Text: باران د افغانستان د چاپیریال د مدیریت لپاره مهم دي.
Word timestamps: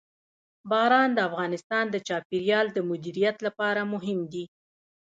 باران 0.69 1.09
د 1.13 1.19
افغانستان 1.29 1.85
د 1.91 1.95
چاپیریال 2.07 2.67
د 2.73 2.77
مدیریت 2.89 3.37
لپاره 3.47 3.81
مهم 3.93 4.19
دي. 4.31 4.45